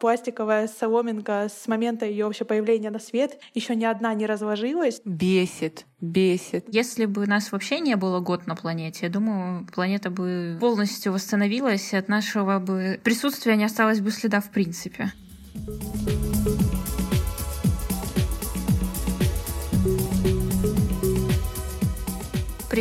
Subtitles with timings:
[0.00, 5.00] пластиковая соломинка с момента ее вообще появления на свет еще ни одна не разложилась.
[5.04, 6.64] Бесит, бесит.
[6.68, 11.92] Если бы нас вообще не было год на планете, я думаю, планета бы полностью восстановилась,
[11.92, 15.12] и от нашего бы присутствия не осталось бы следа в принципе.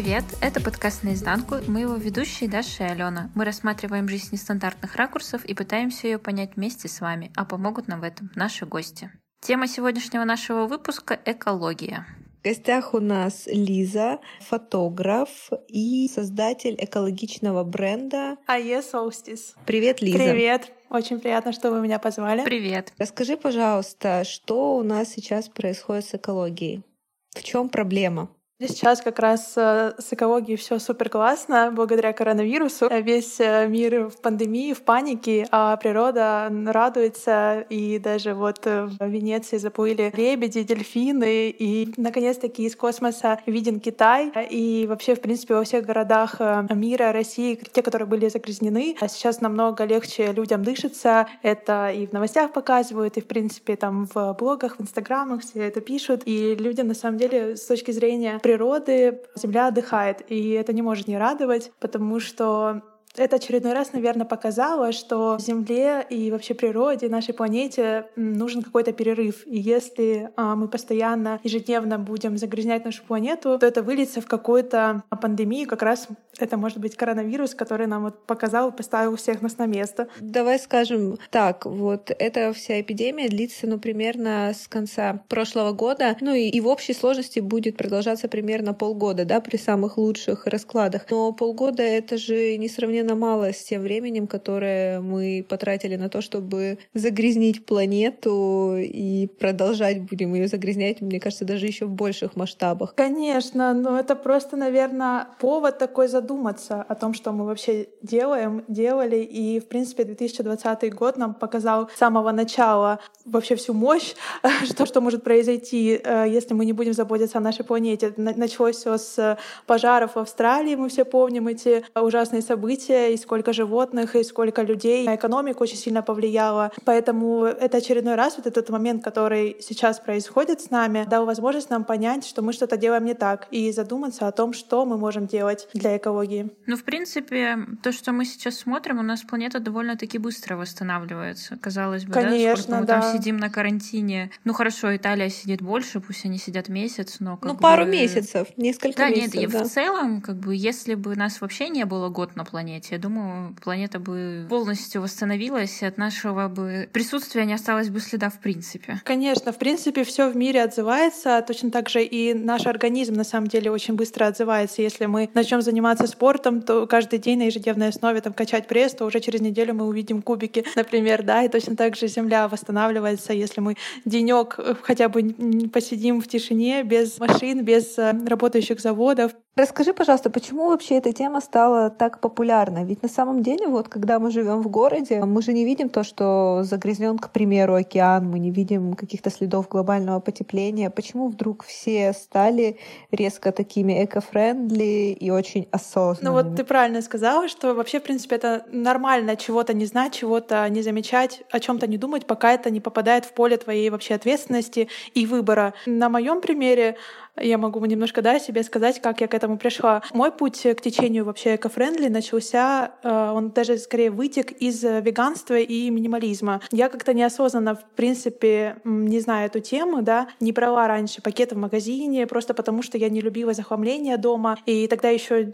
[0.01, 3.29] Привет, это подкаст «Наизнанку», мы его ведущие Даша и Алена.
[3.35, 7.99] Мы рассматриваем жизнь нестандартных ракурсов и пытаемся ее понять вместе с вами, а помогут нам
[7.99, 9.11] в этом наши гости.
[9.41, 12.07] Тема сегодняшнего нашего выпуска— экология.
[12.39, 19.53] В гостях у нас Лиза, фотограф и создатель экологичного бренда АЕ Solstice.
[19.65, 20.17] Привет, Лиза.
[20.17, 20.71] Привет.
[20.89, 22.45] Очень приятно, что вы меня позвали.
[22.45, 22.93] Привет.
[22.97, 26.85] Расскажи, пожалуйста, что у нас сейчас происходит с экологией?
[27.31, 28.29] В чем проблема?
[28.61, 32.89] Сейчас как раз э, с экологией все супер классно благодаря коронавирусу.
[32.89, 37.65] Весь э, мир в пандемии, в панике, а природа радуется.
[37.69, 41.51] И даже вот э, в Венеции заплыли лебеди, дельфины.
[41.51, 44.29] И наконец-таки из космоса виден Китай.
[44.49, 49.39] И вообще, в принципе, во всех городах мира, России, те, которые были загрязнены, а сейчас
[49.39, 51.29] намного легче людям дышится.
[51.43, 55.79] Это и в новостях показывают, и, в принципе, там в блогах, в инстаграмах все это
[55.79, 56.23] пишут.
[56.25, 61.07] И людям, на самом деле, с точки зрения природы Земля отдыхает, и это не может
[61.07, 62.81] не радовать, потому что
[63.19, 69.45] это очередной раз, наверное, показало, что Земле и вообще природе, нашей планете нужен какой-то перерыв.
[69.45, 75.03] И если а, мы постоянно, ежедневно будем загрязнять нашу планету, то это выльется в какую-то
[75.21, 75.67] пандемию.
[75.67, 76.07] Как раз
[76.39, 80.07] это может быть коронавирус, который нам вот показал и поставил всех нас на место.
[80.19, 86.33] Давай скажем так, вот эта вся эпидемия длится, ну, примерно с конца прошлого года, ну
[86.33, 91.05] и, и в общей сложности будет продолжаться примерно полгода, да, при самых лучших раскладах.
[91.09, 96.21] Но полгода— это же несравненно несравненно мало с тем временем, которое мы потратили на то,
[96.21, 102.93] чтобы загрязнить планету и продолжать будем ее загрязнять, мне кажется, даже еще в больших масштабах.
[102.95, 109.17] Конечно, но это просто, наверное, повод такой задуматься о том, что мы вообще делаем, делали.
[109.17, 114.15] И, в принципе, 2020 год нам показал с самого начала вообще всю мощь,
[114.63, 118.13] что, что может произойти, э, если мы не будем заботиться о нашей планете.
[118.17, 123.53] Началось все с пожаров в Австралии, мы все помним эти ужасные события, события, и сколько
[123.53, 125.05] животных, и сколько людей.
[125.05, 126.71] На экономику очень сильно повлияло.
[126.85, 131.83] Поэтому это очередной раз вот этот момент, который сейчас происходит с нами, дал возможность нам
[131.83, 135.67] понять, что мы что-то делаем не так, и задуматься о том, что мы можем делать
[135.73, 136.49] для экологии.
[136.65, 141.57] Ну, в принципе, то, что мы сейчас смотрим, у нас планета довольно-таки быстро восстанавливается.
[141.61, 143.01] Казалось бы, Конечно, да, сколько мы да.
[143.01, 144.31] там сидим на карантине.
[144.45, 147.59] Ну, хорошо, Италия сидит больше, пусть они сидят месяц, но как Ну, бы...
[147.59, 149.35] пару месяцев, несколько да, месяцев.
[149.35, 149.63] нет, и да.
[149.63, 152.95] в целом, как бы, если бы нас вообще не было год на планете, планете.
[152.95, 158.29] Я думаю, планета бы полностью восстановилась, и от нашего бы присутствия не осталось бы следа
[158.29, 159.01] в принципе.
[159.05, 161.43] Конечно, в принципе, все в мире отзывается.
[161.45, 164.81] Точно так же и наш организм на самом деле очень быстро отзывается.
[164.81, 169.05] Если мы начнем заниматься спортом, то каждый день на ежедневной основе там, качать пресс, то
[169.05, 173.61] уже через неделю мы увидим кубики, например, да, и точно так же Земля восстанавливается, если
[173.61, 173.75] мы
[174.05, 179.31] денек э, хотя бы посидим в тишине, без машин, без э, работающих заводов.
[179.55, 182.85] Расскажи, пожалуйста, почему вообще эта тема стала так популярной?
[182.85, 186.03] Ведь на самом деле, вот когда мы живем в городе, мы же не видим то,
[186.03, 190.89] что загрязнен, к примеру, океан, мы не видим каких-то следов глобального потепления.
[190.89, 192.77] Почему вдруг все стали
[193.11, 196.41] резко такими эко-френдли и очень осознанными?
[196.41, 200.69] Ну вот ты правильно сказала, что вообще, в принципе, это нормально чего-то не знать, чего-то
[200.69, 204.87] не замечать, о чем-то не думать, пока это не попадает в поле твоей вообще ответственности
[205.13, 205.73] и выбора.
[205.85, 206.95] На моем примере
[207.37, 210.01] я могу немножко да, себе сказать, как я к этому пришла.
[210.13, 215.89] Мой путь к течению вообще эко-френдли начался, э, он даже скорее вытек из веганства и
[215.89, 216.61] минимализма.
[216.71, 221.57] Я как-то неосознанно, в принципе, не знаю эту тему, да, не брала раньше пакеты в
[221.57, 225.49] магазине, просто потому что я не любила захламление дома, и тогда еще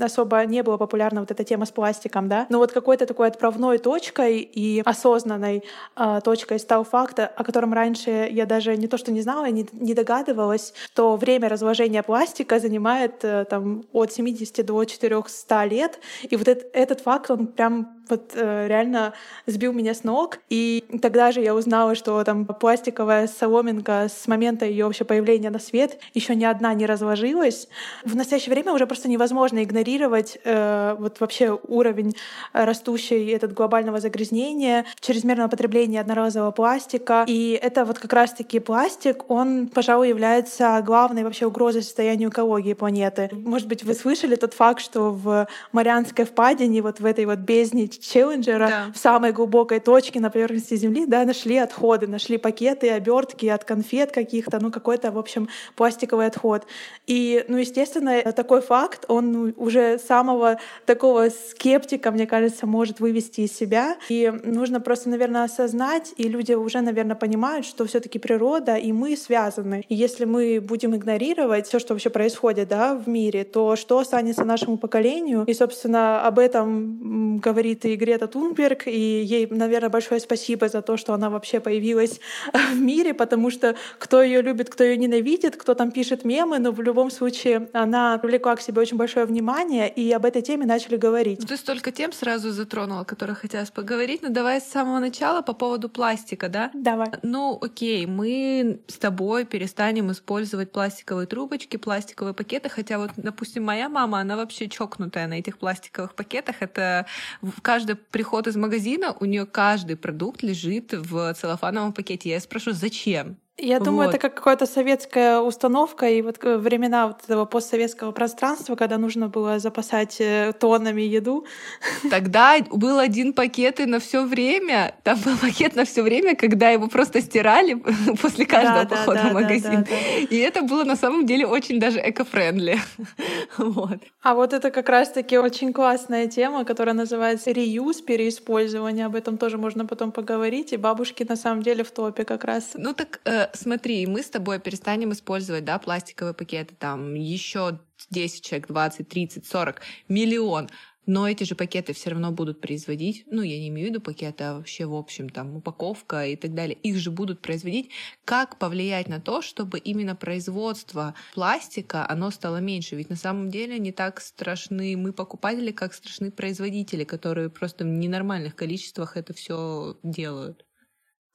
[0.00, 2.46] особо не была популярна вот эта тема с пластиком, да.
[2.48, 5.64] Но вот какой-то такой отправной точкой и осознанной
[5.96, 9.66] э, точкой стал факт, о котором раньше я даже не то что не знала, не,
[9.72, 16.00] не догадывалась, что время разложения пластика занимает э, там, от 70 до 400 лет.
[16.22, 19.12] И вот этот, этот факт, он прям вот э, реально
[19.46, 20.38] сбил меня с ног.
[20.48, 25.58] И тогда же я узнала, что там пластиковая соломинка с момента ее вообще появления на
[25.58, 27.68] свет еще ни одна не разложилась.
[28.04, 32.14] В настоящее время уже просто невозможно игнорировать э, вот вообще уровень
[32.52, 37.24] растущий этот глобального загрязнения, чрезмерного потребления одноразового пластика.
[37.26, 43.30] И это вот как раз-таки пластик, он, пожалуй, является главной вообще угрозой состоянию экологии планеты.
[43.32, 47.88] Может быть, вы слышали тот факт, что в Марианской впадине, вот в этой вот бездне
[48.00, 48.92] Челленджера да.
[48.94, 54.12] в самой глубокой точке на поверхности Земли, да, нашли отходы, нашли пакеты, обертки от конфет
[54.12, 56.66] каких-то, ну какой-то, в общем, пластиковый отход.
[57.06, 63.42] И, ну, естественно, такой факт, он ну, уже самого такого скептика, мне кажется, может вывести
[63.42, 63.96] из себя.
[64.08, 68.92] И нужно просто, наверное, осознать, и люди уже, наверное, понимают, что все таки природа и
[68.92, 69.84] мы связаны.
[69.88, 74.44] И если мы будем игнорировать все, что вообще происходит да, в мире, то что останется
[74.44, 75.44] нашему поколению?
[75.44, 80.96] И, собственно, об этом говорит и Грета Тунберг, и ей, наверное, большое спасибо за то,
[80.96, 82.20] что она вообще появилась
[82.52, 86.72] в мире, потому что кто ее любит, кто ее ненавидит, кто там пишет мемы, но
[86.72, 90.96] в любом случае она привлекла к себе очень большое внимание, и об этой теме начали
[90.96, 91.46] говорить.
[91.46, 94.22] Ты столько тем сразу затронула, о которых хотелось поговорить.
[94.22, 96.70] Ну давай с самого начала по поводу пластика, да?
[96.74, 97.08] Давай.
[97.22, 103.88] Ну окей, мы с тобой перестанем использовать пластиковые трубочки, пластиковые пакеты, хотя вот, допустим, моя
[103.88, 106.56] мама, она вообще чокнутая на этих пластиковых пакетах.
[106.60, 107.06] Это
[107.42, 112.30] в каждый приход из магазина у нее каждый продукт лежит в целлофановом пакете.
[112.30, 113.36] Я спрашиваю, зачем?
[113.60, 114.14] Я думаю, вот.
[114.14, 119.58] это как какая-то советская установка, и вот времена вот этого постсоветского пространства, когда нужно было
[119.58, 121.44] запасать э, тоннами еду.
[122.10, 124.94] Тогда был один пакет и на все время.
[125.02, 127.74] Там был пакет на все время, когда его просто стирали
[128.22, 129.84] после каждого да, похода да, в магазин.
[129.84, 129.96] Да,
[130.30, 132.78] и это было на самом деле очень даже эко-френдли.
[133.58, 133.98] вот.
[134.22, 139.06] А вот это как раз-таки очень классная тема, которая называется реюз, переиспользование.
[139.06, 140.72] Об этом тоже можно потом поговорить.
[140.72, 142.70] И бабушки на самом деле в топе как раз.
[142.74, 143.20] Ну так
[143.52, 147.80] э, смотри, мы с тобой перестанем использовать, да, пластиковые пакеты, там, еще
[148.10, 150.68] 10 человек, 20, 30, 40, миллион.
[151.08, 154.44] Но эти же пакеты все равно будут производить, ну, я не имею в виду пакеты,
[154.44, 157.88] а вообще, в общем, там, упаковка и так далее, их же будут производить.
[158.26, 162.94] Как повлиять на то, чтобы именно производство пластика, оно стало меньше?
[162.94, 167.88] Ведь на самом деле не так страшны мы покупатели, как страшны производители, которые просто в
[167.88, 170.67] ненормальных количествах это все делают.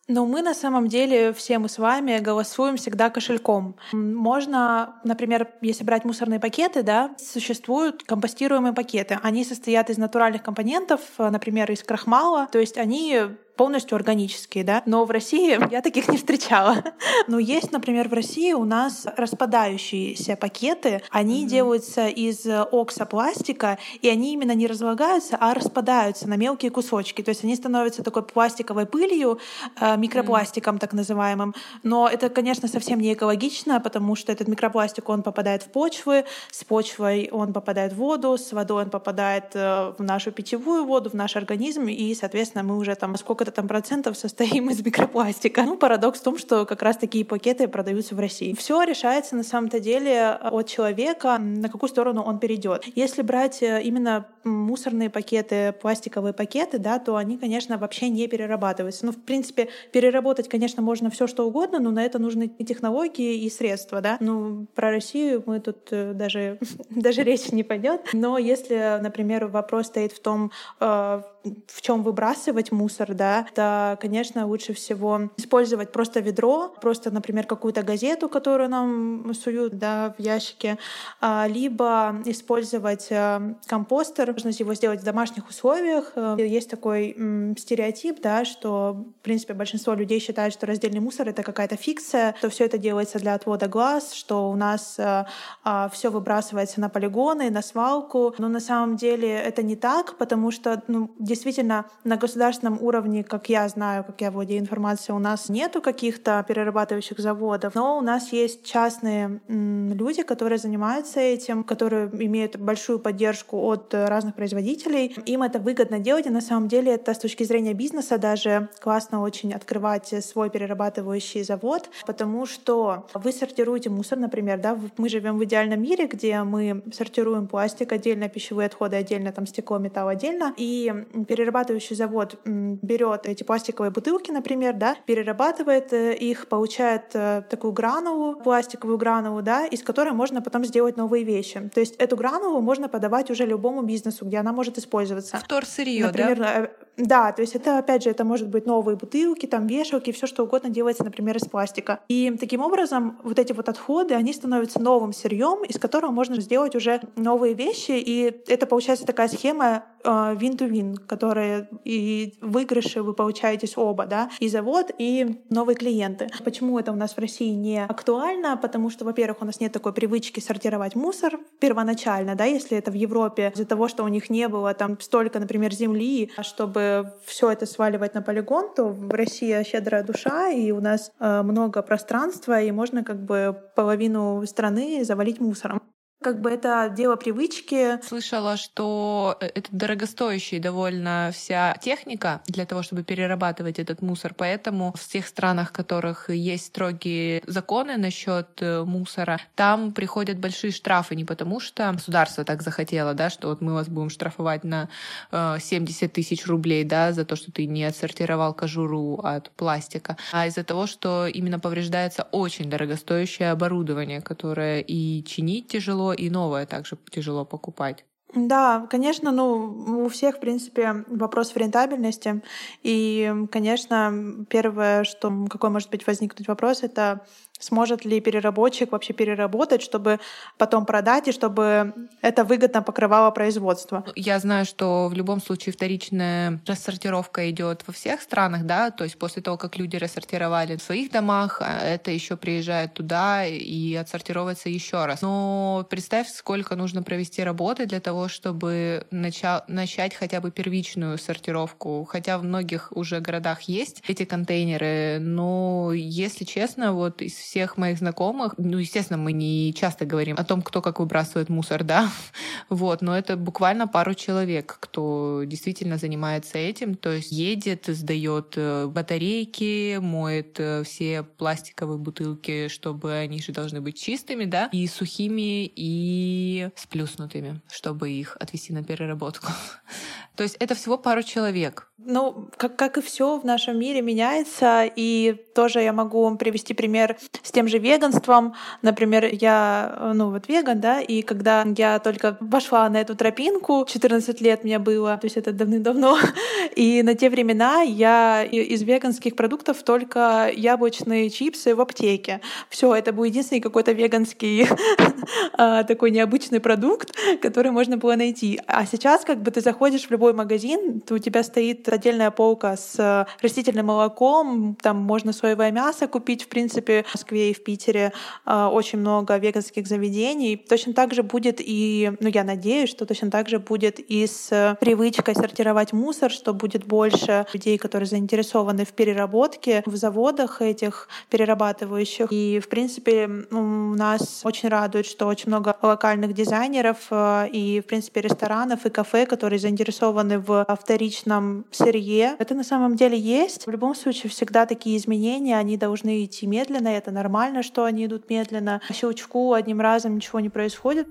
[0.10, 3.78] Но мы на самом деле, все мы с вами голосуем всегда кошельком.
[3.94, 9.18] Можно, например, если брать мусорные пакеты, да, существуют компостируемые пакеты.
[9.24, 12.50] Они состоят из натуральных компонентов, например, из крахмала.
[12.52, 13.22] То есть они
[13.56, 16.84] полностью органические, да, но в России я таких не встречала.
[17.28, 21.48] Но есть, например, в России у нас распадающиеся пакеты, они mm-hmm.
[21.48, 27.22] делаются из оксопластика, и они именно не разлагаются, а распадаются на мелкие кусочки.
[27.22, 29.40] То есть они становятся такой пластиковой пылью,
[29.80, 30.80] э, микропластиком mm-hmm.
[30.80, 31.54] так называемым.
[31.84, 36.64] Но это, конечно, совсем не экологично, потому что этот микропластик, он попадает в почвы, с
[36.64, 41.14] почвой он попадает в воду, с водой он попадает э, в нашу питьевую воду, в
[41.14, 45.64] наш организм, и, соответственно, мы уже там сколько сколько-то там процентов состоим из микропластика.
[45.64, 48.54] Ну, парадокс в том, что как раз такие пакеты продаются в России.
[48.54, 52.86] Все решается на самом-то деле от человека, на какую сторону он перейдет.
[52.96, 59.06] Если брать э, именно мусорные пакеты, пластиковые пакеты, да, то они, конечно, вообще не перерабатываются.
[59.06, 63.44] Ну, в принципе, переработать, конечно, можно все что угодно, но на это нужны и технологии,
[63.44, 64.18] и средства, да.
[64.20, 66.60] Ну, про Россию мы тут э, даже,
[66.90, 68.02] даже речи не пойдет.
[68.14, 71.22] Но если, например, вопрос стоит в том, э,
[71.68, 77.84] в чем выбрасывать мусор, да, то, конечно, лучше всего использовать просто ведро, просто, например, какую-то
[77.84, 80.78] газету, которую нам суют, да, в ящике,
[81.22, 86.12] а, либо использовать э, компостер, можно его сделать в домашних условиях.
[86.16, 87.16] Э, есть такой
[87.58, 92.50] стереотип, да, что, в принципе, большинство людей считают, что раздельный мусор— это какая-то фикция, что
[92.50, 95.26] все это делается для отвода глаз, что у нас э,
[95.64, 98.36] а, все выбрасывается на полигоны, на свалку.
[98.38, 103.50] Но на самом деле это не так, потому что ну, действительно на государственном уровне, как
[103.50, 108.32] я знаю, как я владею информацией, у нас нету каких-то перерабатывающих заводов, но у нас
[108.32, 115.16] есть частные люди, которые занимаются этим, которые имеют большую поддержку от разных производителей.
[115.26, 119.22] Им это выгодно делать, и на самом деле это с точки зрения бизнеса даже классно
[119.22, 125.44] очень открывать свой перерабатывающий завод, потому что вы сортируете мусор, например, да, мы живем в
[125.44, 130.94] идеальном мире, где мы сортируем пластик отдельно, пищевые отходы отдельно, там стекло, металл отдельно, и
[131.28, 138.36] перерабатывающий завод берет эти пластиковые бутылки, например, да, перерабатывает э, их, получает э, такую гранулу,
[138.36, 141.70] пластиковую гранулу, да, из которой можно потом сделать новые вещи.
[141.74, 145.38] То есть эту гранулу можно подавать уже любому бизнесу, где она может использоваться.
[145.38, 146.70] Вторсырье, например, да?
[146.98, 150.44] Да, то есть это, опять же, это может быть новые бутылки, там вешалки, все что
[150.44, 152.00] угодно делается, например, из пластика.
[152.08, 156.76] И таким образом вот эти вот отходы, они становятся новым сырьем, из которого можно сделать
[156.76, 163.78] уже новые вещи, и это получается такая схема win-to-win, э, которая и выигрыши вы получаетесь
[163.78, 166.28] оба, да, и завод, и новые клиенты.
[166.44, 168.58] Почему это у нас в России не актуально?
[168.58, 172.96] Потому что, во-первых, у нас нет такой привычки сортировать мусор первоначально, да, если это в
[172.96, 176.83] Европе, из-за того, что у них не было там столько, например, земли, чтобы
[177.26, 181.82] все это сваливать на полигон, то в России щедрая душа, и у нас э, много
[181.82, 185.82] пространства, и можно как бы половину страны завалить мусором.
[186.24, 188.02] Как бы это дело привычки.
[188.02, 194.34] Слышала, что э, это дорогостоящая довольно вся техника для того, чтобы перерабатывать этот мусор.
[194.34, 200.72] Поэтому в тех странах, в которых есть строгие законы насчет э, мусора, там приходят большие
[200.72, 204.88] штрафы не потому, что государство так захотело, да, что вот мы вас будем штрафовать на
[205.32, 210.48] 70 э, тысяч рублей, да, за то, что ты не отсортировал кожуру от пластика, а
[210.48, 216.98] из-за того, что именно повреждается очень дорогостоящее оборудование, которое и чинить тяжело, и новое также
[217.12, 218.06] тяжело покупать.
[218.36, 222.42] Да, конечно, ну, у всех, в принципе, вопрос в рентабельности.
[222.82, 227.26] И, конечно, первое, что какой может быть возникнуть вопрос, это
[227.60, 230.20] Сможет ли переработчик вообще переработать, чтобы
[230.58, 234.04] потом продать, и чтобы это выгодно покрывало производство?
[234.16, 239.18] Я знаю, что в любом случае вторичная рассортировка идет во всех странах, да, то есть
[239.18, 244.68] после того, как люди рассортировали в своих домах, а это еще приезжает туда и отсортировывается
[244.70, 245.22] еще раз.
[245.22, 252.04] Но представь, сколько нужно провести работы для того, чтобы начать, начать хотя бы первичную сортировку.
[252.04, 257.98] Хотя в многих уже городах есть эти контейнеры, но если честно, вот из всех моих
[257.98, 262.10] знакомых, ну, естественно, мы не часто говорим о том, кто как выбрасывает мусор, да,
[262.70, 268.88] вот, но это буквально пару человек, кто действительно занимается этим, то есть едет, сдает э,
[268.88, 275.72] батарейки, моет э, все пластиковые бутылки, чтобы они же должны быть чистыми, да, и сухими,
[275.76, 279.48] и сплюснутыми, чтобы их отвести на переработку.
[280.36, 281.92] То есть это всего пару человек.
[281.98, 286.74] Ну, как, как и все в нашем мире меняется, и тоже я могу вам привести
[286.74, 288.54] пример с тем же веганством.
[288.82, 294.42] Например, я, ну вот веган, да, и когда я только вошла на эту тропинку, 14
[294.42, 296.18] лет мне было, то есть это давным-давно,
[296.76, 302.42] и на те времена я из веганских продуктов только яблочные чипсы в аптеке.
[302.70, 304.68] Все, это был единственный какой-то веганский
[305.58, 308.60] а, такой необычный продукт, который можно было найти.
[308.68, 312.78] А сейчас как бы ты заходишь в любой магазин, то у тебя стоит отдельная полка
[312.78, 318.12] с растительным молоком, там можно соевое мясо купить, в принципе, Москве и в Питере
[318.46, 320.58] а, очень много веганских заведений.
[320.58, 324.78] Точно так же будет и, ну я надеюсь, что точно так же будет и с
[324.82, 332.28] привычкой сортировать мусор, что будет больше людей, которые заинтересованы в переработке в заводах этих перерабатывающих.
[332.30, 337.86] И, в принципе, у нас очень радует, что очень много локальных дизайнеров а, и, в
[337.86, 342.36] принципе, ресторанов и кафе, которые заинтересованы в вторичном сырье.
[342.40, 343.66] Это на самом деле есть.
[343.66, 348.30] В любом случае, всегда такие изменения, они должны идти медленно, это нормально, что они идут
[348.30, 348.82] медленно.
[348.88, 351.08] По щелчку одним разом ничего не происходит.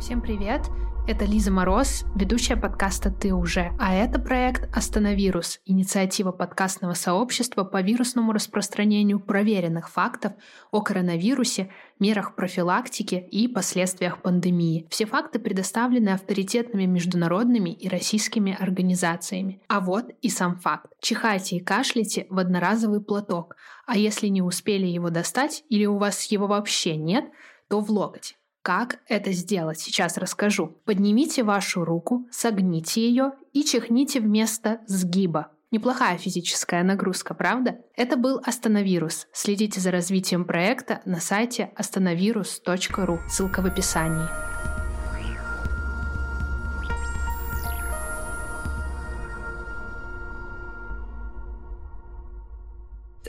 [0.00, 0.62] Всем привет!
[1.04, 7.82] Это Лиза Мороз, ведущая подкаста «Ты уже», а это проект «Остановирус»— инициатива подкастного сообщества по
[7.82, 10.34] вирусному распространению проверенных фактов
[10.70, 14.86] о коронавирусе, мерах профилактики и последствиях пандемии.
[14.90, 19.60] Все факты предоставлены авторитетными международными и российскими организациями.
[19.66, 20.92] А вот и сам факт.
[21.00, 23.56] Чихайте и кашляйте в одноразовый платок,
[23.86, 27.24] а если не успели его достать или у вас его вообще нет,
[27.68, 28.36] то в локоть.
[28.62, 30.78] Как это сделать, сейчас расскажу.
[30.84, 35.50] Поднимите вашу руку, согните ее и чихните вместо сгиба.
[35.72, 37.78] Неплохая физическая нагрузка, правда?
[37.96, 39.26] Это был Остановирус.
[39.32, 43.18] Следите за развитием проекта на сайте остановирус.ру.
[43.28, 44.71] Ссылка в описании.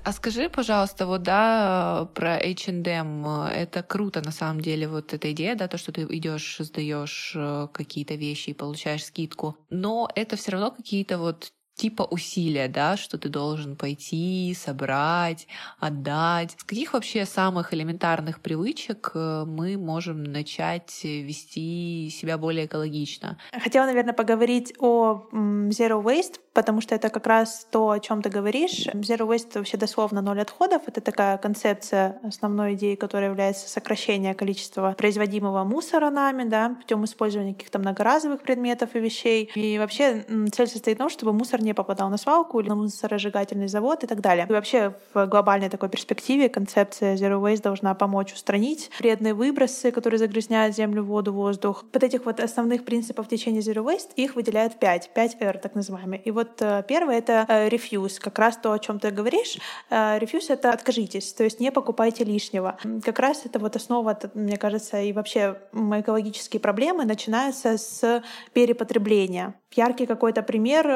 [0.06, 5.56] А скажи, пожалуйста, вот да, про H&M, это круто на самом деле, вот эта идея,
[5.56, 10.52] да, то, что ты идешь, сдаешь э, какие-то вещи и получаешь скидку, но это все
[10.52, 15.48] равно какие-то вот типа усилия, да, что ты должен пойти, собрать,
[15.80, 16.56] отдать.
[16.58, 23.38] С каких вообще самых элементарных привычек э, мы можем начать вести себя более экологично?
[23.52, 28.30] Хотела, наверное, поговорить о zero waste, потому что это как раз то, о чем ты
[28.30, 28.88] говоришь.
[28.88, 30.84] Zero waste— это вообще дословно ноль отходов.
[30.88, 37.54] Это такая концепция основной идеи, которая является сокращение количества производимого мусора нами, да, путем использования
[37.54, 39.50] каких-то многоразовых предметов и вещей.
[39.56, 43.68] И вообще цель состоит в том, чтобы мусор не попадал на свалку или на мусоросжигательный
[43.68, 44.46] завод и так далее.
[44.50, 50.20] И вообще в глобальной такой перспективе концепция Zero Waste должна помочь устранить вредные выбросы, которые
[50.20, 51.86] загрязняют землю, воду, воздух.
[51.94, 56.22] Вот этих вот основных принципов течения Zero Waste их выделяют пять, пять R так называемые.
[56.22, 59.58] И вот э, первое— это э, refuse, как раз то, о чем ты говоришь.
[59.90, 62.78] Э, refuse— это откажитесь, то есть не покупайте лишнего.
[63.04, 69.56] Как раз это вот основа, мне кажется, и вообще экологические проблемы начинаются с перепотребления.
[69.76, 70.88] Яркий какой-то пример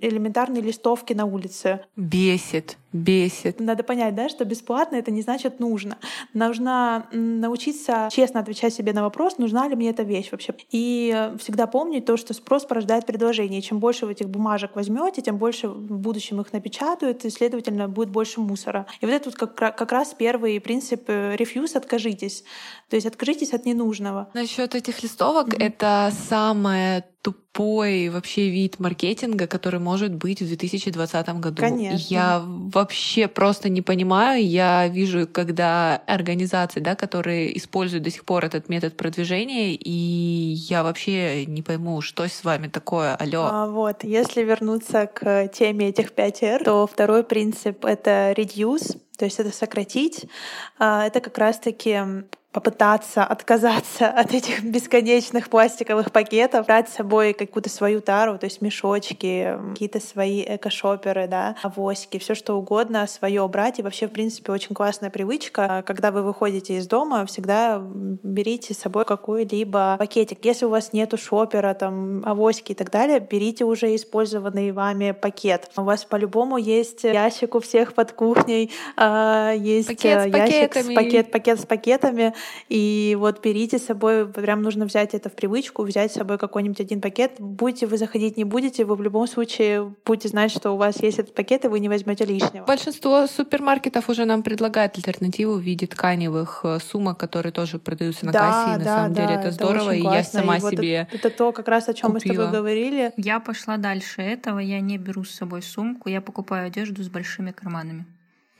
[0.00, 1.80] элементарной листовки на улице.
[1.96, 3.60] Бесит, бесит.
[3.60, 5.98] Надо понять, да, что бесплатно это не значит нужно.
[6.34, 10.54] Нужно научиться честно отвечать себе на вопрос, нужна ли мне эта вещь вообще.
[10.70, 13.62] И всегда помнить то, что спрос порождает предложение.
[13.62, 18.10] Чем больше вы этих бумажек возьмете, тем больше в будущем их напечатают, и, следовательно, будет
[18.10, 18.86] больше мусора.
[19.00, 22.44] И вот это вот как, как раз первый принцип рефьюз— откажитесь.
[22.88, 24.28] То есть откажитесь от ненужного.
[24.34, 25.62] Насчет этих листовок mm-hmm.
[25.62, 31.60] это самое тупой вообще вид маркетинга, который может быть в 2020 году.
[31.60, 32.14] Конечно.
[32.14, 34.46] Я вообще просто не понимаю.
[34.46, 40.82] Я вижу, когда организации, да, которые используют до сих пор этот метод продвижения, и я
[40.82, 43.48] вообще не пойму, что с вами такое, алло.
[43.50, 49.24] А, вот, если вернуться к теме этих 5 R, то второй принцип— это reduce, то
[49.24, 50.26] есть это сократить.
[50.78, 51.98] А, это как раз-таки
[52.58, 58.60] попытаться отказаться от этих бесконечных пластиковых пакетов, брать с собой какую-то свою тару, то есть
[58.60, 63.78] мешочки, какие-то свои эко-шоперы, да, авоськи, все что угодно свое брать.
[63.78, 65.84] И вообще, в принципе, очень классная привычка.
[65.86, 70.44] Когда вы выходите из дома, всегда берите с собой какой-либо пакетик.
[70.44, 75.70] Если у вас нету шопера, там, авоськи и так далее, берите уже использованный вами пакет.
[75.76, 80.94] У вас по-любому есть ящик у всех под кухней, а, есть пакет с ящик с
[80.94, 82.34] пакет, пакет с пакетами.
[82.68, 86.80] И вот берите с собой, прям нужно взять это в привычку, взять с собой какой-нибудь
[86.80, 87.32] один пакет.
[87.38, 91.18] Будете вы заходить, не будете, вы в любом случае будете знать, что у вас есть
[91.18, 92.64] этот пакет, и вы не возьмете лишнего.
[92.64, 98.32] Большинство супермаркетов уже нам предлагают альтернативу в виде тканевых э, сумок, которые тоже продаются на
[98.32, 98.80] да, кассе.
[98.80, 101.08] И да, на самом да, деле это, это здорово, и я сама и вот себе.
[101.10, 103.12] Это, это то, как раз о чем мы с тобой говорили.
[103.16, 107.52] Я пошла дальше этого, я не беру с собой сумку, я покупаю одежду с большими
[107.52, 108.06] карманами.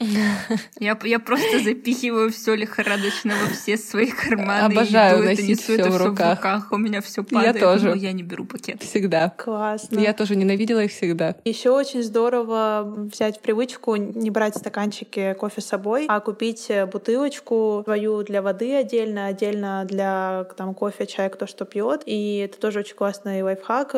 [0.78, 4.72] Я, я просто запихиваю все лихорадочно во все свои карманы.
[4.72, 6.38] Обожаю иду, носить все в руках.
[6.38, 6.68] в руках.
[6.72, 7.88] У меня все падает, я тоже.
[7.88, 8.82] но я не беру пакет.
[8.82, 9.34] Всегда.
[9.36, 9.98] Классно.
[9.98, 11.34] Я тоже ненавидела их всегда.
[11.44, 18.22] Еще очень здорово взять привычку не брать стаканчики кофе с собой, а купить бутылочку свою
[18.22, 22.02] для воды отдельно, отдельно для там, кофе, чая, кто что пьет.
[22.06, 23.96] И это тоже очень классный лайфхак.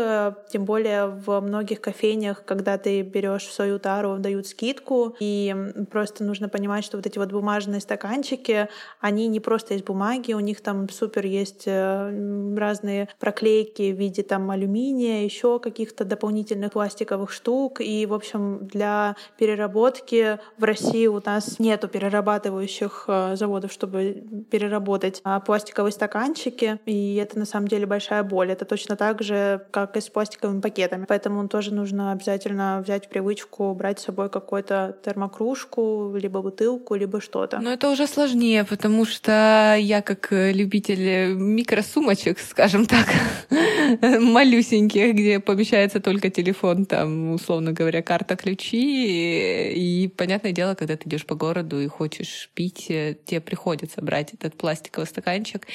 [0.50, 5.54] Тем более в многих кофейнях, когда ты берешь свою тару, дают скидку, и
[5.90, 8.68] Просто нужно понимать, что вот эти вот бумажные стаканчики,
[9.00, 14.22] они не просто из бумаги, у них там супер есть э, разные проклейки в виде
[14.22, 17.80] там алюминия, еще каких-то дополнительных пластиковых штук.
[17.80, 25.20] И, в общем, для переработки в России у нас нету перерабатывающих э, заводов, чтобы переработать
[25.24, 26.78] а, пластиковые стаканчики.
[26.86, 28.52] И это на самом деле большая боль.
[28.52, 31.04] Это точно так же, как и с пластиковыми пакетами.
[31.08, 37.20] Поэтому тоже нужно обязательно взять привычку брать с собой какую-то термокружку, кружку, либо бутылку, либо
[37.20, 37.60] что-то.
[37.60, 43.06] Но это уже сложнее, потому что я как э, любитель э, микросумочек, скажем так,
[44.20, 49.72] малюсеньких, где помещается только телефон, там, условно говоря, карта, ключи.
[49.74, 54.34] И, понятное дело, когда ты идешь по городу и хочешь пить, э, тебе приходится брать
[54.34, 55.66] этот пластиковый стаканчик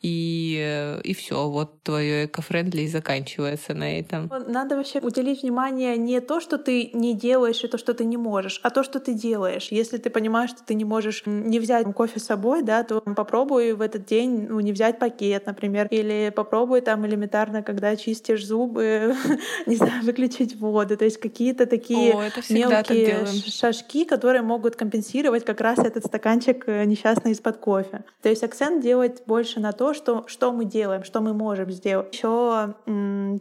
[0.00, 4.30] и, э, и все, вот твое экофрендли заканчивается на этом.
[4.48, 8.16] Надо вообще уделить внимание не то, что ты не делаешь, и то, что ты не
[8.16, 9.68] можешь, а то, что ты делаешь.
[9.70, 13.74] Если ты понимаешь, что ты не можешь не взять кофе с собой, да, то попробуй
[13.74, 19.14] в этот день ну, не взять пакет, например, или попробуй там элементарно, когда чистишь зубы,
[19.66, 20.96] не знаю, выключить воду.
[20.96, 26.84] То есть какие-то такие О, мелкие шажки, которые могут компенсировать как раз этот стаканчик э,
[26.84, 28.04] несчастный из-под кофе.
[28.22, 32.12] То есть акцент делать больше на то, что, что мы делаем, что мы можем сделать.
[32.12, 32.74] Еще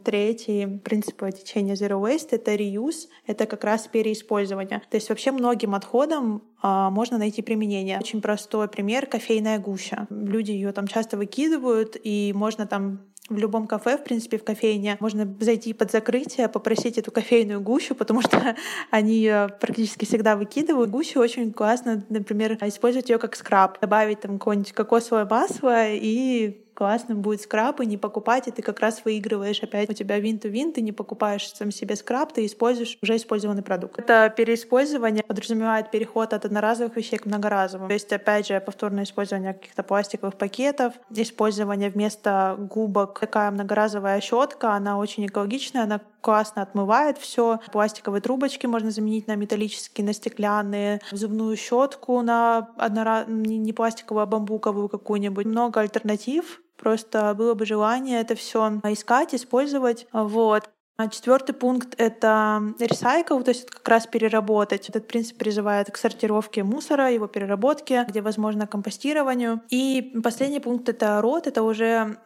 [0.03, 4.81] третий принцип течения Zero Waste— это reuse, это как раз переиспользование.
[4.89, 7.99] То есть вообще многим отходам а, можно найти применение.
[7.99, 10.07] Очень простой пример— кофейная гуща.
[10.09, 14.97] Люди ее там часто выкидывают, и можно там в любом кафе, в принципе, в кофейне.
[14.99, 18.55] Можно зайти под закрытие, попросить эту кофейную гущу, потому что
[18.91, 20.89] они э, практически всегда выкидывают.
[20.89, 23.79] Гущу очень классно, например, использовать ее как скраб.
[23.79, 28.79] Добавить там какое-нибудь кокосовое масло и классно будет скраб, и не покупать, и ты как
[28.79, 29.89] раз выигрываешь опять.
[29.89, 33.99] У тебя вин-то-вин, ты не покупаешь сам себе скраб, ты используешь уже использованный продукт.
[33.99, 37.89] Это переиспользование подразумевает переход от одноразовых вещей к многоразовым.
[37.89, 43.19] То есть, опять же, повторное использование каких-то пластиковых пакетов, использование вместо губок.
[43.19, 47.59] Такая многоразовая щетка, она очень экологичная, она классно отмывает все.
[47.73, 53.25] Пластиковые трубочки можно заменить на металлические, на стеклянные, зубную щетку на однора...
[53.27, 55.45] не пластиковую, а бамбуковую какую-нибудь.
[55.45, 60.07] Много альтернатив Просто было бы желание это все искать, использовать.
[60.13, 60.69] Вот.
[60.99, 64.89] А четвертый пункт— это recycle, то есть это как раз переработать.
[64.89, 69.61] Этот принцип призывает к сортировке мусора, его переработке, где возможно компостированию.
[69.69, 72.17] И последний пункт— это рот, это уже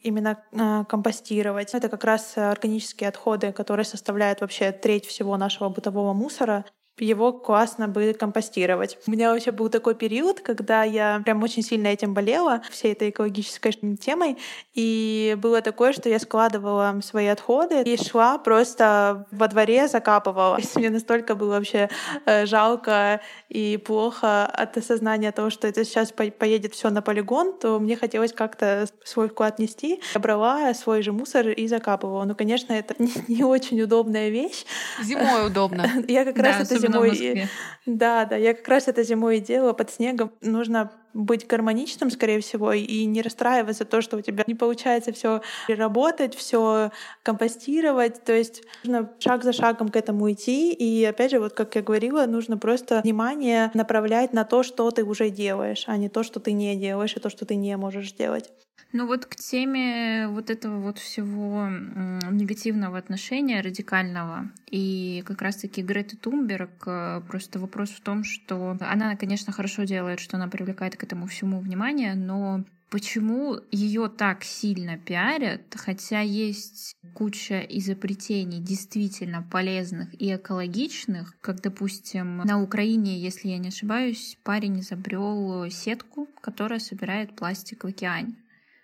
[0.00, 1.74] именно а, компостировать.
[1.74, 6.64] Это как раз органические отходы, которые составляют вообще треть всего нашего бытового мусора
[7.00, 8.98] его классно бы компостировать.
[9.06, 13.10] У меня вообще был такой период, когда я прям очень сильно этим болела, всей этой
[13.10, 14.36] экологической темой,
[14.74, 20.56] и было такое, что я складывала свои отходы и шла просто во дворе закапывала.
[20.60, 21.88] То есть мне настолько было вообще
[22.26, 27.78] э, жалко и плохо от осознания того, что это сейчас поедет все на полигон, то
[27.78, 30.00] мне хотелось как-то свой вклад нести.
[30.14, 32.24] Я брала свой же мусор и закапывала.
[32.24, 32.94] Ну, конечно, это
[33.28, 34.64] не очень удобная вещь.
[35.02, 35.86] Зимой удобно.
[36.08, 36.89] Я как раз это зимой.
[37.86, 40.32] Да, да, я как раз это зимой и делала под снегом.
[40.40, 45.42] Нужно быть гармоничным, скорее всего, и не расстраиваться то, что у тебя не получается все
[45.66, 48.22] переработать, все компостировать.
[48.24, 50.72] То есть нужно шаг за шагом к этому идти.
[50.72, 55.04] И опять же, вот как я говорила, нужно просто внимание направлять на то, что ты
[55.04, 58.12] уже делаешь, а не то, что ты не делаешь, и то, что ты не можешь
[58.12, 58.50] делать.
[58.92, 61.68] Ну вот к теме вот этого вот всего
[62.30, 69.14] негативного отношения, радикального, и как раз-таки Греты Тумберг, э, просто вопрос в том, что она,
[69.16, 74.98] конечно, хорошо делает, что она привлекает к этому всему внимание, но почему ее так сильно
[74.98, 83.58] пиарят, хотя есть куча изобретений действительно полезных и экологичных, как, допустим, на Украине, если я
[83.58, 88.34] не ошибаюсь, парень изобрел сетку, которая собирает пластик в океане.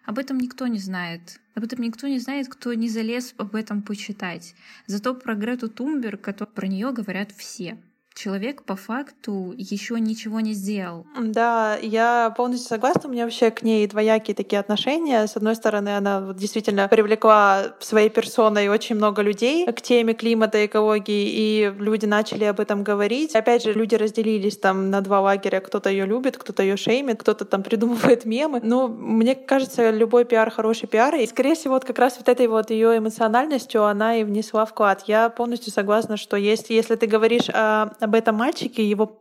[0.07, 1.40] Об этом никто не знает.
[1.55, 4.55] Об этом никто не знает, кто не залез об этом почитать.
[4.87, 7.77] Зато про Грету Тумберг, про нее говорят все
[8.16, 11.07] человек по факту еще ничего не сделал.
[11.20, 13.02] Да, я полностью согласна.
[13.09, 15.26] У меня вообще к ней двоякие такие отношения.
[15.26, 20.64] С одной стороны, она вот действительно привлекла своей персоной очень много людей к теме климата,
[20.64, 23.37] экологии, и люди начали об этом говорить.
[23.37, 25.61] Опять же, люди разделились там на два лагеря.
[25.61, 28.61] Кто-то ее любит, кто-то ее шеймит, кто-то там придумывает мемы.
[28.62, 31.14] Но мне кажется, любой пиар хороший пиар.
[31.16, 35.05] И, скорее всего, вот как раз вот этой вот ее эмоциональностью она и внесла вклад.
[35.07, 39.21] Я полностью согласна, что есть, если ты говоришь о об этом мальчике, его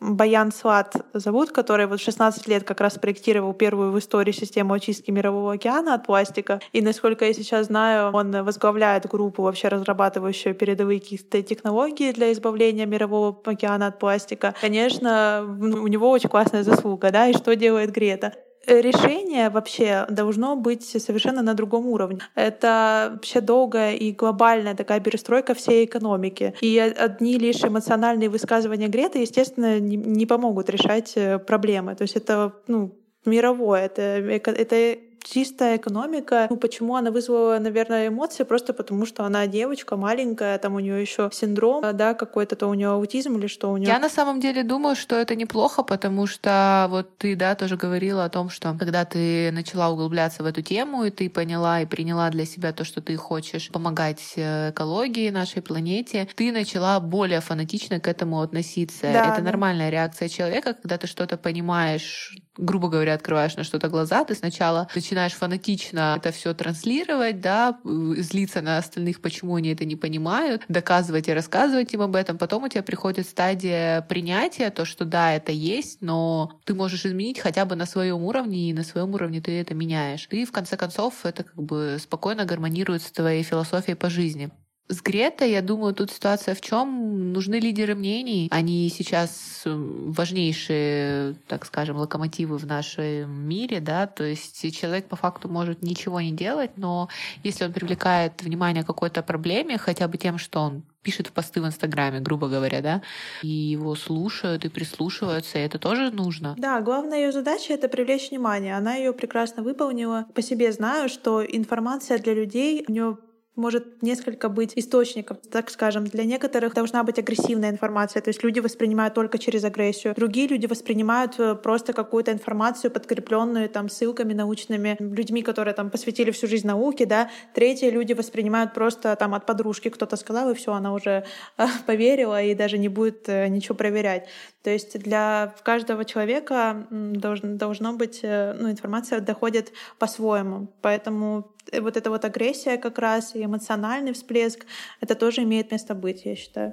[0.00, 5.10] Баян Сват зовут, который вот 16 лет как раз проектировал первую в истории систему очистки
[5.10, 6.60] Мирового океана от пластика.
[6.72, 12.86] И насколько я сейчас знаю, он возглавляет группу, вообще разрабатывающую передовые какие-то технологии для избавления
[12.86, 14.54] Мирового океана от пластика.
[14.60, 18.32] Конечно, у него очень классная заслуга, да, и что делает Грета?
[18.66, 22.20] Решение вообще должно быть совершенно на другом уровне.
[22.34, 26.54] Это вообще долгая и глобальная такая перестройка всей экономики.
[26.60, 31.94] И одни лишь эмоциональные высказывания Греты, естественно, не помогут решать э, проблемы.
[31.94, 32.92] То есть это ну,
[33.24, 36.46] мировое, это, это чистая экономика.
[36.50, 38.44] Ну, почему она вызвала, наверное, эмоции?
[38.44, 42.74] Просто потому, что она девочка маленькая, там у нее еще синдром, да, какой-то, то у
[42.74, 43.88] нее аутизм или что у нее.
[43.88, 48.24] Я на самом деле думаю, что это неплохо, потому что вот ты, да, тоже говорила
[48.24, 52.30] о том, что когда ты начала углубляться в эту тему, и ты поняла и приняла
[52.30, 57.98] для себя то, что ты хочешь помогать э, экологии, нашей планете, ты начала более фанатично
[58.00, 59.02] к этому относиться.
[59.02, 59.42] Да, это да.
[59.42, 64.88] нормальная реакция человека, когда ты что-то понимаешь, грубо говоря, открываешь на что-то глаза, ты сначала
[64.94, 71.28] начинаешь фанатично это все транслировать, да, злиться на остальных, почему они это не понимают, доказывать
[71.28, 72.38] и рассказывать им об этом.
[72.38, 77.38] Потом у тебя приходит стадия принятия, то, что да, это есть, но ты можешь изменить
[77.38, 80.28] хотя бы на своем уровне, и на своем уровне ты это меняешь.
[80.30, 84.50] И в конце концов это как бы спокойно гармонирует с твоей философией по жизни.
[84.88, 87.32] С Гретой, я думаю, тут ситуация в чем?
[87.32, 88.48] Нужны лидеры мнений.
[88.50, 95.48] Они сейчас важнейшие, так скажем, локомотивы в нашем мире, да, то есть человек по факту
[95.48, 97.08] может ничего не делать, но
[97.42, 101.60] если он привлекает внимание к какой-то проблеме, хотя бы тем, что он пишет в посты
[101.60, 103.02] в Инстаграме, грубо говоря, да,
[103.42, 106.54] и его слушают и прислушиваются, и это тоже нужно.
[106.58, 108.76] Да, главная ее задача— это привлечь внимание.
[108.76, 110.26] Она ее прекрасно выполнила.
[110.34, 113.18] По себе знаю, что информация для людей у нее
[113.56, 116.04] может несколько быть источников, так скажем.
[116.04, 120.14] Для некоторых должна быть агрессивная информация, то есть люди воспринимают только через агрессию.
[120.14, 126.30] Другие люди воспринимают э, просто какую-то информацию, подкрепленную там ссылками научными, людьми, которые там посвятили
[126.30, 127.30] всю жизнь науке, да.
[127.54, 131.24] Третьи люди воспринимают просто там от подружки кто-то сказал, и все, она уже
[131.56, 134.28] э, поверила и даже не будет э, ничего проверять.
[134.64, 140.68] То есть для каждого человека должно, должно быть, ну, информация доходит по-своему.
[140.80, 144.64] Поэтому вот эта вот агрессия как раз и эмоциональный всплеск,
[145.02, 146.72] это тоже имеет место быть, я считаю.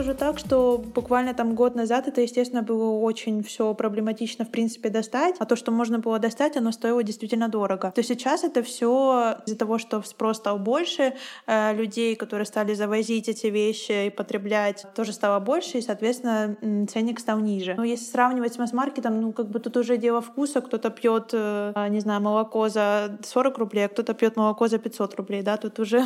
[0.00, 4.88] Скажу так, что буквально там год назад это, естественно, было очень все проблематично, в принципе,
[4.88, 5.34] достать.
[5.38, 7.92] А то, что можно было достать, оно стоило действительно дорого.
[7.94, 11.12] То сейчас это все из-за того, что спрос стал больше,
[11.46, 17.20] э, людей, которые стали завозить эти вещи и потреблять, тоже стало больше, и, соответственно, ценник
[17.20, 17.74] стал ниже.
[17.76, 20.62] Но если сравнивать с масс-маркетом, ну, как бы тут уже дело вкуса.
[20.62, 25.14] Кто-то пьет, э, не знаю, молоко за 40 рублей, а кто-то пьет молоко за 500
[25.16, 26.04] рублей, да, тут уже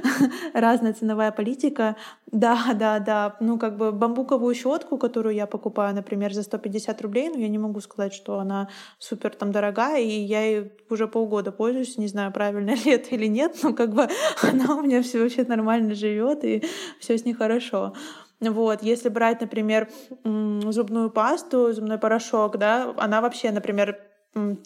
[0.54, 1.96] разная ценовая политика.
[2.32, 7.30] Да, да, да, ну, как бы бамбуковую щетку, которую я покупаю, например, за 150 рублей,
[7.30, 8.68] но я не могу сказать, что она
[8.98, 13.26] супер там дорогая, и я ей уже полгода пользуюсь, не знаю, правильно ли это или
[13.26, 14.08] нет, но как бы
[14.42, 16.62] она у меня все вообще нормально живет, и
[17.00, 17.94] все с ней хорошо.
[18.40, 19.88] Вот, если брать, например,
[20.24, 23.98] зубную пасту, зубной порошок, да, она вообще, например,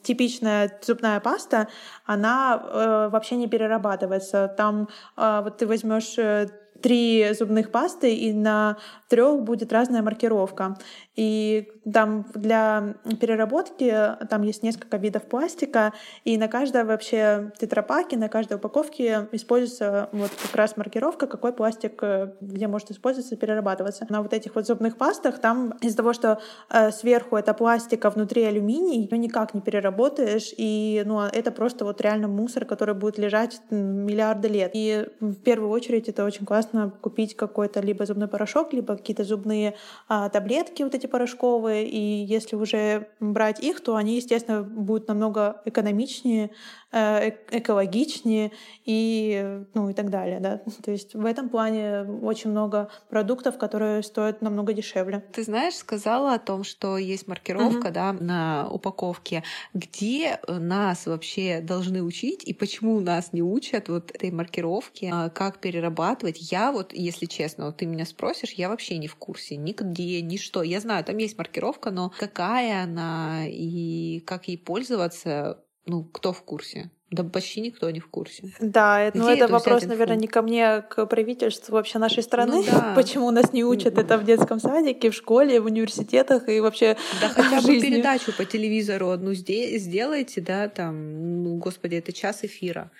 [0.02, 1.68] типичная зубная паста,
[2.06, 4.48] она э, вообще не перерабатывается.
[4.56, 6.48] Там э, вот ты возьмешь э,
[6.80, 8.76] три зубных пасты, и на
[9.08, 10.76] трех будет разная маркировка.
[11.18, 13.92] И там для переработки
[14.30, 15.92] там есть несколько видов пластика,
[16.24, 21.98] и на каждой вообще тетрапаке, на каждой упаковке используется вот как раз маркировка, какой пластик
[22.02, 24.06] э, где может использоваться, перерабатываться.
[24.08, 28.10] На вот этих вот зубных пастах там из-за того, что э, сверху это пластик, а
[28.10, 33.18] внутри алюминий, ну никак не переработаешь, и ну это просто вот реально мусор, который будет
[33.18, 34.70] лежать миллиарды лет.
[34.72, 39.74] И в первую очередь это очень классно купить какой-то либо зубной порошок, либо какие-то зубные
[40.06, 45.60] а, таблетки вот эти порошковые, и если уже брать их, то они, естественно, будут намного
[45.64, 46.50] экономичнее,
[46.90, 48.50] Э, экологичнее
[48.86, 50.40] и, ну, и так далее.
[50.40, 50.62] Да?
[50.82, 55.22] То есть в этом плане очень много продуктов, которые стоят намного дешевле.
[55.34, 57.92] Ты знаешь, сказала о том, что есть маркировка угу.
[57.92, 59.42] да, на упаковке.
[59.74, 65.58] Где нас вообще должны учить и почему нас не учат вот этой маркировки, а, как
[65.58, 66.50] перерабатывать?
[66.50, 70.38] Я вот, если честно, вот ты меня спросишь, я вообще не в курсе нигде, ни
[70.38, 70.62] что.
[70.62, 76.42] Я знаю, там есть маркировка, но какая она и как ей пользоваться, ну, кто в
[76.42, 76.90] курсе?
[77.10, 78.52] Да почти никто не в курсе.
[78.60, 82.22] Да, ну, Где ну это вопрос, наверное, не ко мне, а к правительству вообще нашей
[82.22, 82.56] страны.
[82.56, 82.92] Ну, да.
[82.96, 87.28] Почему нас не учат это в детском садике, в школе, в университетах и вообще Да
[87.30, 92.90] хотя бы передачу по телевизору одну сделайте, да, там, ну, господи, это час эфира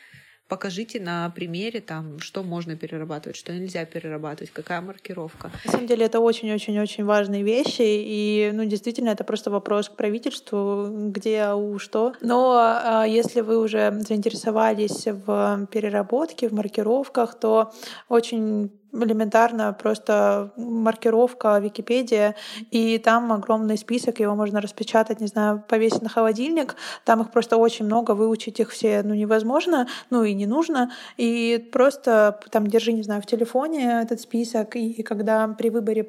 [0.49, 5.51] покажите на примере, там, что можно перерабатывать, что нельзя перерабатывать, какая маркировка.
[5.65, 10.89] На самом деле это очень-очень-очень важные вещи, и, ну, действительно, это просто вопрос к правительству,
[10.91, 12.15] где, ау, что.
[12.21, 17.73] Но а, если вы уже заинтересовались в переработке, в маркировках, то
[18.09, 22.35] очень элементарно просто маркировка Википедия,
[22.71, 27.57] и там огромный список, его можно распечатать, не знаю, повесить на холодильник, там их просто
[27.57, 32.93] очень много, выучить их все ну, невозможно, ну и не нужно, и просто там держи,
[32.93, 36.07] не знаю, в телефоне этот список, и когда при выборе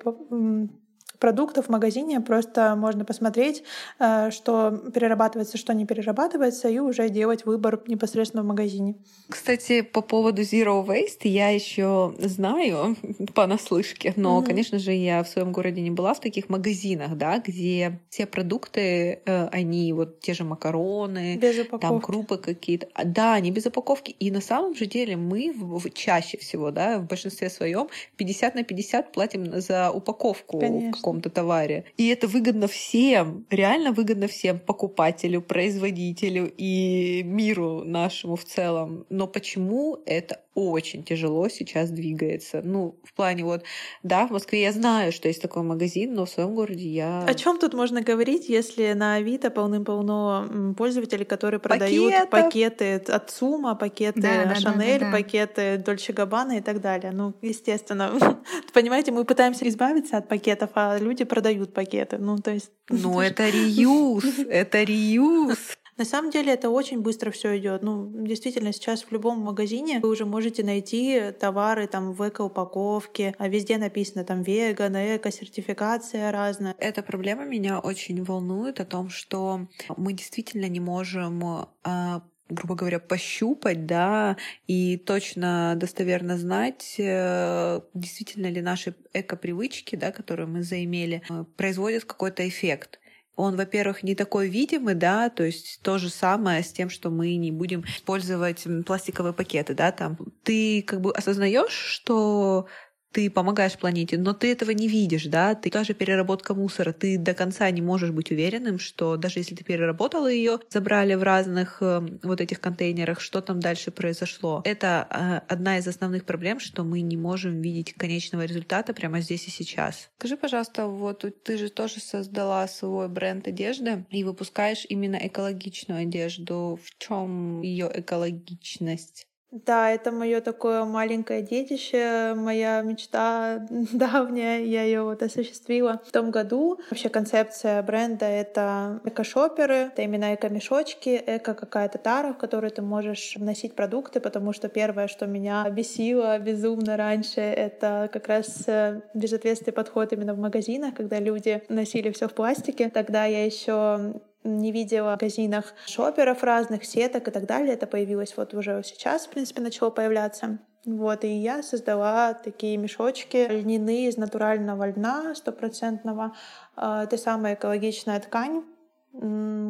[1.19, 3.63] продуктов в магазине просто можно посмотреть,
[3.99, 8.95] э, что перерабатывается, что не перерабатывается, и уже делать выбор непосредственно в магазине.
[9.29, 12.95] Кстати, по поводу Zero Waste я еще знаю
[13.35, 14.45] понаслышке, но, mm-hmm.
[14.45, 19.21] конечно же, я в своем городе не была в таких магазинах, да, где все продукты,
[19.25, 21.81] э, они вот те же макароны, без упаковки.
[21.81, 24.11] там крупы какие-то, а, да, они без упаковки.
[24.11, 25.53] И на самом же деле мы
[25.93, 31.85] чаще всего, да, в большинстве своем 50 на 50 платим за упаковку Конечно каком-то товаре.
[31.97, 39.05] И это выгодно всем, реально выгодно всем, покупателю, производителю и миру нашему в целом.
[39.09, 42.61] Но почему это очень тяжело сейчас двигается?
[42.63, 43.63] Ну, в плане вот,
[44.03, 47.23] да, в Москве я знаю, что есть такой магазин, но в своем городе я...
[47.23, 52.29] О чем тут можно говорить, если на Авито полным-полно пользователей, которые продают Пакетов.
[52.29, 55.17] пакеты от Сума, пакеты да, Шанель, да, да, да.
[55.17, 57.11] пакеты Дольче Габбана и так далее?
[57.11, 58.11] Ну, естественно.
[58.73, 62.17] Понимаете, мы пытаемся избавиться от пакетов, а люди продают пакеты.
[62.17, 62.71] Ну, то есть...
[62.89, 65.57] Ну, это реюз, это реюз.
[65.99, 67.83] На самом деле это очень быстро все идет.
[67.83, 73.49] Ну, действительно, сейчас в любом магазине вы уже можете найти товары там в эко-упаковке, а
[73.49, 76.73] везде написано там веган, эко-сертификация разная.
[76.77, 82.99] Эта проблема меня очень волнует о том, что мы действительно не можем а, грубо говоря,
[82.99, 91.21] пощупать, да, и точно достоверно знать, э, действительно ли наши эко-привычки, да, которые мы заимели,
[91.29, 92.99] э, производят какой-то эффект
[93.39, 97.37] он, во-первых, не такой видимый, да, то есть то же самое с тем, что мы
[97.37, 100.17] не будем использовать пластиковые пакеты, да, там.
[100.43, 102.67] Ты как бы осознаешь, что
[103.11, 107.33] ты помогаешь планете, но ты этого не видишь, да, ты даже переработка мусора, ты до
[107.33, 112.01] конца не можешь быть уверенным, что даже если ты переработала ее, забрали в разных э,
[112.23, 114.61] вот этих контейнерах, что там дальше произошло.
[114.65, 119.47] Это э, одна из основных проблем, что мы не можем видеть конечного результата прямо здесь
[119.47, 120.09] и сейчас.
[120.17, 126.79] Скажи, пожалуйста, вот ты же тоже создала свой бренд одежды и выпускаешь именно экологичную одежду.
[126.83, 129.28] В чем ее экологичность?
[129.51, 136.29] Да, это мое такое маленькое детище, моя мечта давняя, я ее вот осуществила в том
[136.29, 136.79] году.
[136.91, 143.37] Вообще концепция бренда— это эко-шоперы, это именно эко-мешочки, эко какая-то тара, в которую ты можешь
[143.37, 149.73] вносить продукты, потому что первое, что меня бесило безумно раньше, это как раз э, безответственный
[149.73, 152.89] подход именно в магазинах, когда люди носили все в пластике.
[152.89, 157.73] Тогда я еще не видела в магазинах шоперов разных, сеток и так далее.
[157.73, 160.59] Это появилось вот уже сейчас, в принципе, начало появляться.
[160.85, 166.33] Вот, и я создала такие мешочки льняные из натурального льна, стопроцентного.
[166.75, 168.63] А, это самая экологичная ткань,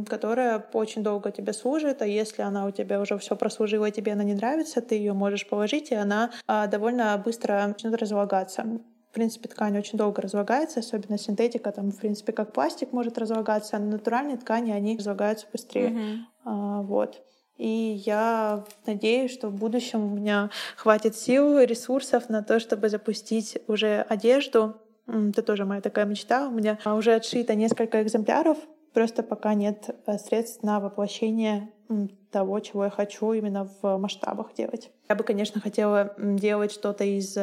[0.08, 4.13] которая очень долго тебе служит, а если она у тебя уже все прослужила и тебе
[4.13, 8.65] она не нравится, ты ее можешь положить, и она а, довольно быстро начнет разлагаться.
[9.09, 13.77] В принципе, ткань очень долго разлагается, особенно синтетика, там, в принципе, как пластик может разлагаться,
[13.77, 15.89] а натуральные ткани, они разлагаются быстрее.
[15.89, 16.17] Mm-hmm.
[16.45, 17.23] А, вот.
[17.57, 23.57] И я надеюсь, что в будущем у меня хватит сил, ресурсов на то, чтобы запустить
[23.67, 24.77] уже одежду.
[25.07, 26.47] Это тоже моя такая мечта.
[26.47, 28.59] У меня уже отшито несколько экземпляров,
[28.93, 31.71] просто пока нет э, средств на воплощение
[32.31, 34.91] того, чего я хочу именно в масштабах делать.
[35.11, 37.35] Я бы, конечно, хотела делать что-то из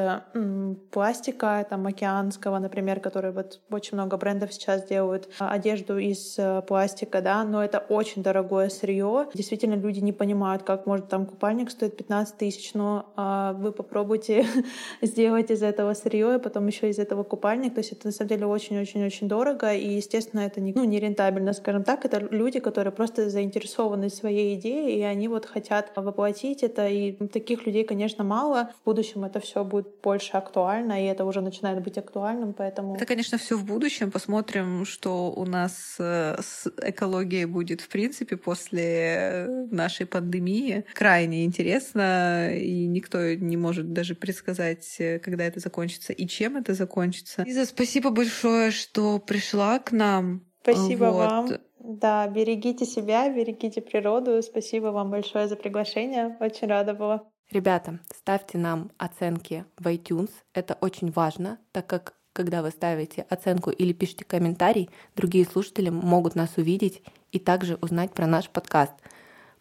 [0.93, 6.63] пластика, там, океанского, например, который вот очень много брендов сейчас делают а, одежду из э,
[6.63, 9.27] пластика, да, но это очень дорогое сырье.
[9.35, 14.47] Действительно, люди не понимают, как может там купальник стоит 15 тысяч, но а, вы попробуйте
[15.03, 17.75] сделать из этого сырье, и потом еще из этого купальник.
[17.75, 21.53] То есть это на самом деле очень-очень-очень дорого, и, естественно, это не, ну, не рентабельно,
[21.53, 22.05] скажем так.
[22.05, 27.56] Это люди, которые просто заинтересованы своей идеей, и они вот хотят воплотить это, и таких
[27.57, 28.71] таких людей, конечно, мало.
[28.83, 32.97] В будущем это все будет больше актуально, и это уже начинает быть актуальным, поэтому...
[32.97, 34.11] Это, конечно, все в будущем.
[34.11, 40.85] Посмотрим, что у нас э, с экологией будет, в принципе, после нашей пандемии.
[40.95, 47.43] Крайне интересно, и никто не может даже предсказать, когда это закончится и чем это закончится.
[47.43, 50.43] Лиза, спасибо большое, что пришла к нам.
[50.63, 51.31] Спасибо вот.
[51.31, 51.49] вам.
[51.79, 54.43] Да, берегите себя, берегите природу.
[54.43, 56.37] Спасибо вам большое за приглашение.
[56.41, 57.31] Очень рада была.
[57.51, 60.31] Ребята, ставьте нам оценки в iTunes.
[60.53, 66.35] Это очень важно, так как когда вы ставите оценку или пишете комментарий, другие слушатели могут
[66.35, 68.93] нас увидеть и также узнать про наш подкаст.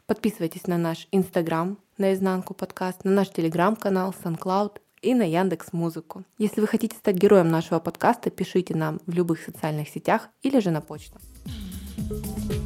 [0.08, 6.26] Подписывайтесь на наш Инстаграм, на изнанку подкаст, на наш Телеграм-канал, SoundCloud и на Яндекс Музыку.
[6.38, 10.72] Если вы хотите стать героем нашего подкаста, пишите нам в любых социальных сетях или же
[10.72, 11.18] на почту.
[11.98, 12.65] thank you